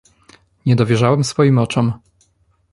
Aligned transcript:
"Nie 0.65 0.75
dowierzałem 0.75 1.23
swoim 1.23 1.57
oczom." 1.57 1.93